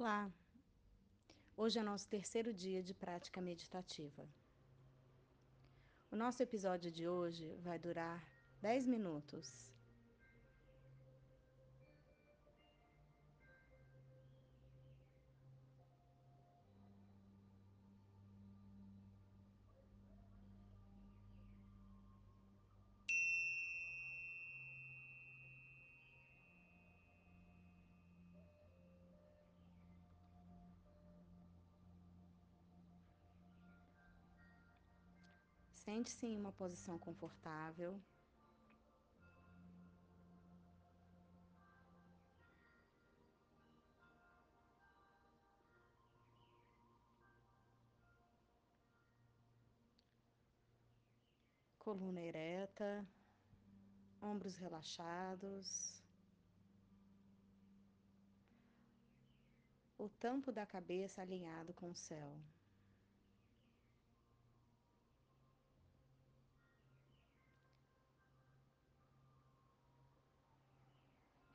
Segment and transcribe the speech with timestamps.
[0.00, 0.32] Olá!
[1.54, 4.26] Hoje é nosso terceiro dia de prática meditativa.
[6.10, 8.26] O nosso episódio de hoje vai durar
[8.62, 9.70] 10 minutos.
[35.90, 38.00] Sente-se em uma posição confortável.
[51.76, 53.04] Coluna ereta,
[54.22, 56.00] ombros relaxados,
[59.98, 62.38] o tampo da cabeça alinhado com o céu.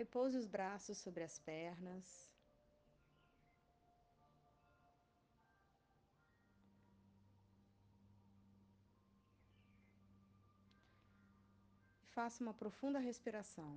[0.00, 2.04] Repouse os braços sobre as pernas.
[12.14, 13.70] Faça uma profunda respiração.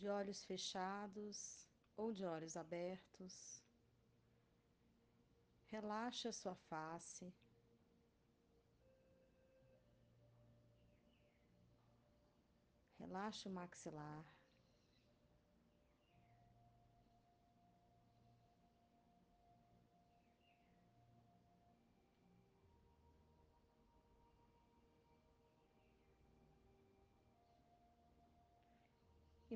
[0.00, 3.62] De olhos fechados ou de olhos abertos.
[5.66, 7.30] Relaxe a sua face.
[12.98, 14.39] Relaxe o maxilar.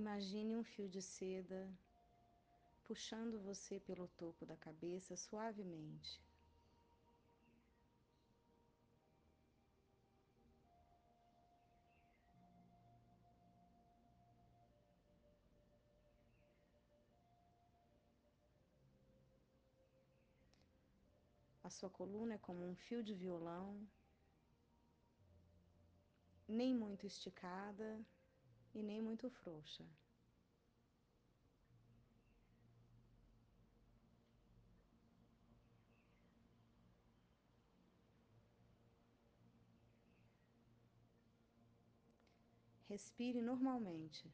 [0.05, 1.67] Imagine um fio de seda
[2.85, 6.21] puxando você pelo topo da cabeça suavemente.
[21.63, 23.81] A sua coluna é como um fio de violão,
[26.47, 28.05] nem muito esticada
[28.75, 29.85] e nem muito frouxa.
[42.89, 44.31] Respire normalmente.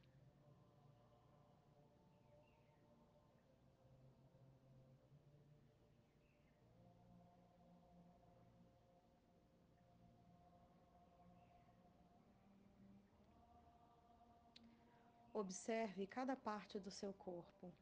[15.32, 17.72] Observe cada parte do seu corpo.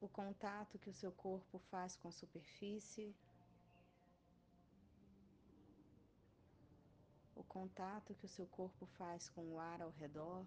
[0.00, 3.16] O contato que o seu corpo faz com a superfície.
[7.52, 10.46] Contato que o seu corpo faz com o ar ao redor.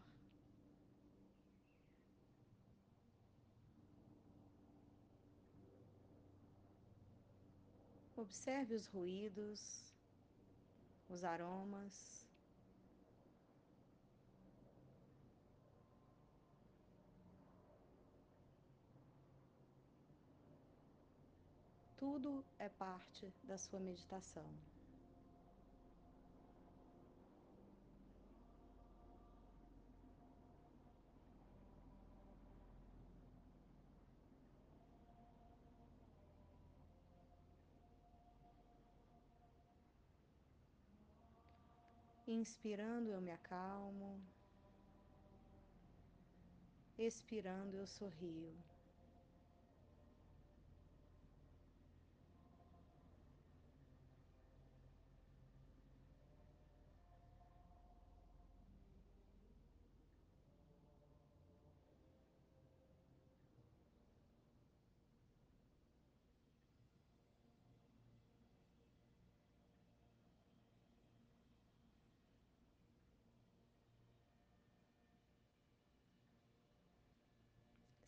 [8.16, 9.94] Observe os ruídos,
[11.08, 12.26] os aromas.
[21.98, 24.75] Tudo é parte da sua meditação.
[42.36, 44.22] Inspirando, eu me acalmo.
[46.98, 48.54] Expirando, eu sorrio.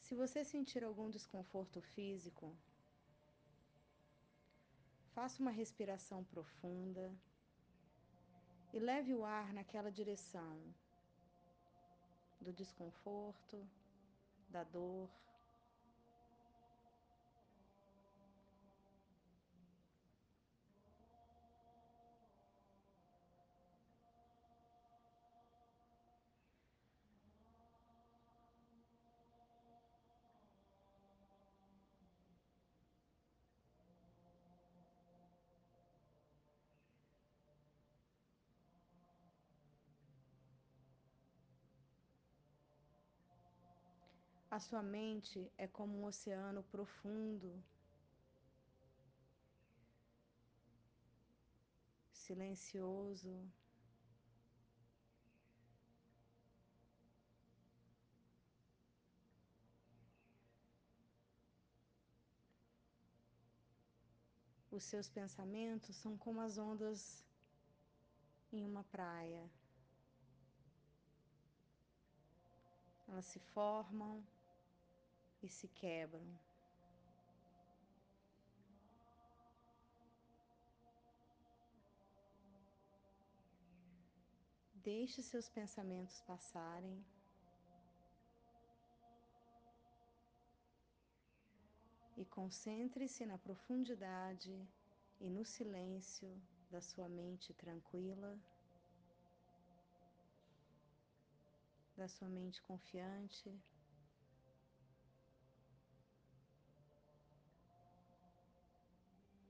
[0.07, 2.55] Se você sentir algum desconforto físico,
[5.13, 7.13] faça uma respiração profunda
[8.71, 10.57] e leve o ar naquela direção
[12.39, 13.69] do desconforto,
[14.47, 15.09] da dor.
[44.57, 47.63] A sua mente é como um oceano profundo,
[52.11, 53.47] silencioso.
[64.71, 67.23] Os seus pensamentos são como as ondas
[68.51, 69.47] em uma praia.
[73.07, 74.25] Elas se formam
[75.41, 76.25] e se quebram.
[84.73, 87.05] Deixe seus pensamentos passarem.
[92.15, 94.55] E concentre-se na profundidade
[95.19, 96.29] e no silêncio
[96.71, 98.39] da sua mente tranquila,
[101.95, 103.53] da sua mente confiante.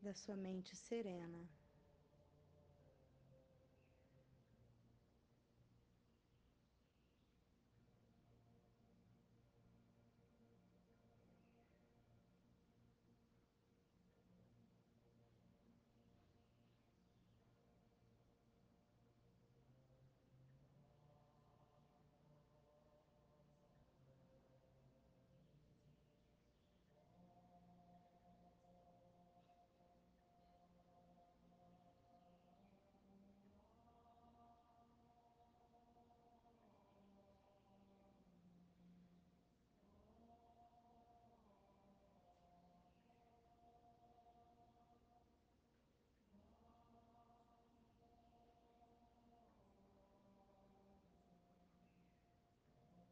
[0.07, 1.45] Da sua mente serena.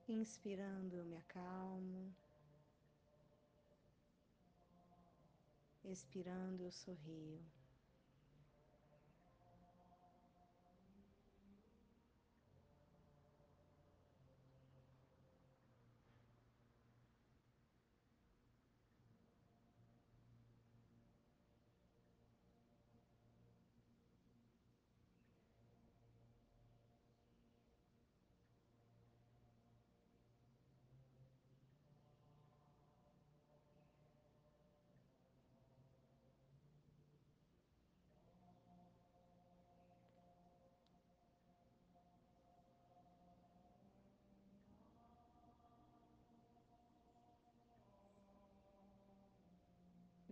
[0.07, 2.13] Inspirando, eu me acalmo.
[5.83, 7.43] Expirando, eu sorrio.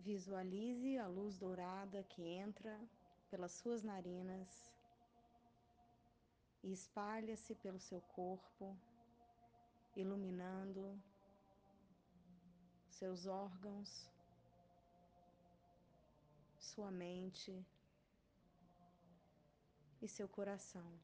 [0.03, 2.77] Visualize a luz dourada que entra
[3.29, 4.69] pelas suas narinas
[6.61, 8.77] e espalha-se pelo seu corpo,
[9.95, 11.01] iluminando
[12.89, 14.09] seus órgãos,
[16.59, 17.65] sua mente
[20.01, 20.99] e seu coração.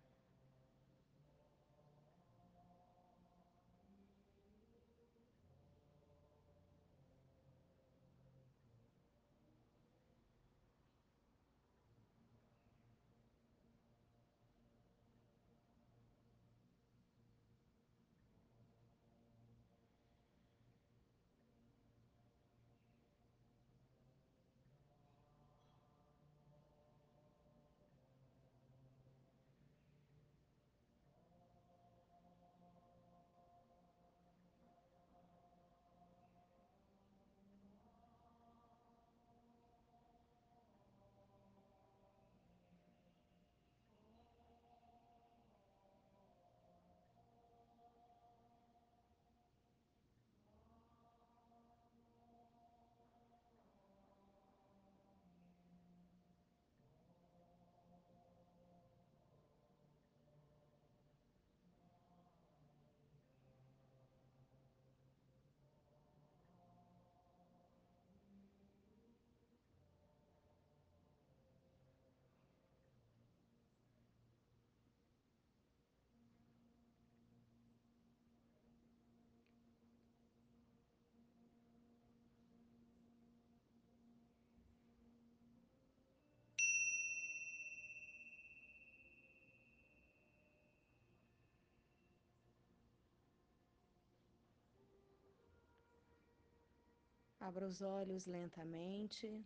[97.50, 99.44] Abra os olhos lentamente.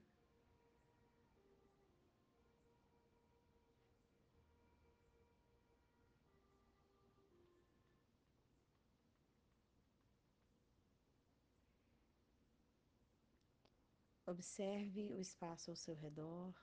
[14.28, 16.54] Observe o espaço ao seu redor.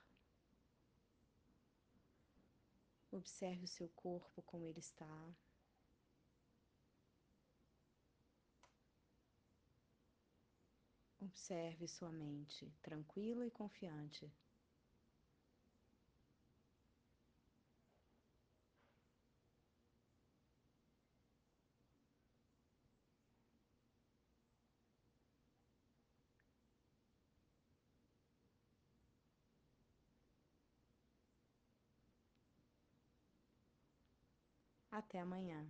[3.11, 5.35] Observe o seu corpo como ele está.
[11.31, 14.29] Observe sua mente tranquila e confiante.
[34.93, 35.67] Até amanhã.